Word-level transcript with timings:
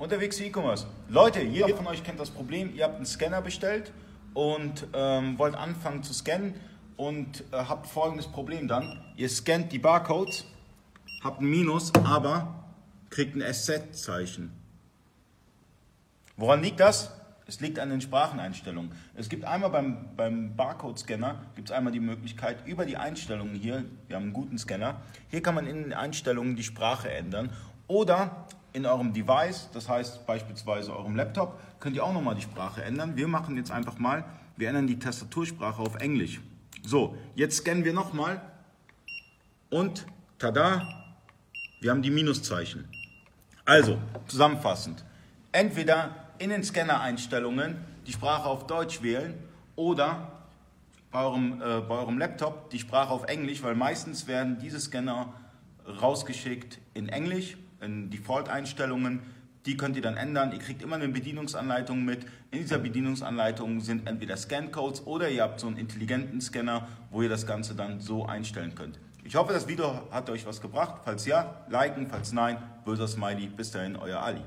Unterwegs 0.00 0.40
E-Commerce. 0.40 0.86
Leute, 1.10 1.42
jeder 1.42 1.76
von 1.76 1.86
euch 1.86 2.02
kennt 2.02 2.18
das 2.18 2.30
Problem, 2.30 2.74
ihr 2.74 2.84
habt 2.84 2.96
einen 2.96 3.04
Scanner 3.04 3.42
bestellt 3.42 3.92
und 4.32 4.86
ähm, 4.94 5.38
wollt 5.38 5.54
anfangen 5.54 6.02
zu 6.02 6.14
scannen 6.14 6.54
und 6.96 7.44
äh, 7.52 7.56
habt 7.56 7.86
folgendes 7.86 8.26
Problem 8.26 8.66
dann. 8.66 8.98
Ihr 9.16 9.28
scannt 9.28 9.70
die 9.72 9.78
Barcodes, 9.78 10.46
habt 11.22 11.42
ein 11.42 11.50
Minus, 11.50 11.92
aber 11.96 12.64
kriegt 13.10 13.36
ein 13.36 13.42
SZ-Zeichen. 13.42 14.52
Woran 16.38 16.62
liegt 16.62 16.80
das? 16.80 17.10
Es 17.46 17.60
liegt 17.60 17.78
an 17.78 17.90
den 17.90 18.00
Spracheneinstellungen. 18.00 18.92
Es 19.16 19.28
gibt 19.28 19.44
einmal 19.44 19.68
beim, 19.68 20.16
beim 20.16 20.56
Barcode-Scanner 20.56 21.42
gibt 21.56 21.68
es 21.68 21.76
einmal 21.76 21.92
die 21.92 22.00
Möglichkeit, 22.00 22.66
über 22.66 22.86
die 22.86 22.96
Einstellungen 22.96 23.54
hier, 23.54 23.84
wir 24.08 24.16
haben 24.16 24.22
einen 24.22 24.32
guten 24.32 24.56
Scanner, 24.56 25.02
hier 25.28 25.42
kann 25.42 25.54
man 25.54 25.66
in 25.66 25.82
den 25.82 25.92
Einstellungen 25.92 26.56
die 26.56 26.62
Sprache 26.62 27.10
ändern. 27.10 27.50
Oder 27.86 28.46
in 28.72 28.86
eurem 28.86 29.12
Device, 29.12 29.68
das 29.72 29.88
heißt 29.88 30.26
beispielsweise 30.26 30.96
eurem 30.96 31.16
Laptop, 31.16 31.58
könnt 31.80 31.96
ihr 31.96 32.04
auch 32.04 32.12
nochmal 32.12 32.34
die 32.34 32.42
Sprache 32.42 32.82
ändern. 32.82 33.16
Wir 33.16 33.28
machen 33.28 33.56
jetzt 33.56 33.70
einfach 33.70 33.98
mal, 33.98 34.24
wir 34.56 34.68
ändern 34.68 34.86
die 34.86 34.98
Tastatursprache 34.98 35.80
auf 35.82 35.96
Englisch. 35.96 36.40
So, 36.82 37.16
jetzt 37.34 37.58
scannen 37.58 37.84
wir 37.84 37.92
nochmal 37.92 38.40
und 39.70 40.06
tada, 40.38 40.86
wir 41.80 41.90
haben 41.90 42.02
die 42.02 42.10
Minuszeichen. 42.10 42.88
Also, 43.64 43.98
zusammenfassend, 44.26 45.04
entweder 45.52 46.14
in 46.38 46.50
den 46.50 46.64
Scanner-Einstellungen 46.64 47.76
die 48.06 48.12
Sprache 48.12 48.48
auf 48.48 48.66
Deutsch 48.66 49.02
wählen 49.02 49.34
oder 49.76 50.32
bei 51.10 51.22
eurem, 51.22 51.60
äh, 51.60 51.80
bei 51.80 51.96
eurem 51.96 52.18
Laptop 52.18 52.70
die 52.70 52.78
Sprache 52.78 53.10
auf 53.10 53.24
Englisch, 53.24 53.62
weil 53.62 53.74
meistens 53.74 54.26
werden 54.26 54.58
diese 54.58 54.80
Scanner 54.80 55.32
rausgeschickt 56.00 56.78
in 56.94 57.08
Englisch, 57.08 57.56
in 57.80 58.10
Default-Einstellungen. 58.10 59.20
Die 59.66 59.76
könnt 59.76 59.96
ihr 59.96 60.02
dann 60.02 60.16
ändern. 60.16 60.52
Ihr 60.52 60.58
kriegt 60.58 60.82
immer 60.82 60.96
eine 60.96 61.08
Bedienungsanleitung 61.08 62.04
mit. 62.04 62.24
In 62.50 62.60
dieser 62.60 62.78
Bedienungsanleitung 62.78 63.80
sind 63.80 64.08
entweder 64.08 64.36
Scan-Codes 64.36 65.06
oder 65.06 65.28
ihr 65.28 65.42
habt 65.42 65.60
so 65.60 65.66
einen 65.66 65.76
intelligenten 65.76 66.40
Scanner, 66.40 66.88
wo 67.10 67.22
ihr 67.22 67.28
das 67.28 67.46
Ganze 67.46 67.74
dann 67.74 68.00
so 68.00 68.26
einstellen 68.26 68.74
könnt. 68.74 68.98
Ich 69.22 69.36
hoffe, 69.36 69.52
das 69.52 69.68
Video 69.68 70.10
hat 70.10 70.30
euch 70.30 70.46
was 70.46 70.60
gebracht. 70.60 71.02
Falls 71.04 71.26
ja, 71.26 71.64
liken, 71.68 72.06
falls 72.08 72.32
nein, 72.32 72.56
böser 72.84 73.06
Smiley. 73.06 73.48
Bis 73.48 73.70
dahin, 73.70 73.96
euer 73.96 74.20
Ali. 74.20 74.42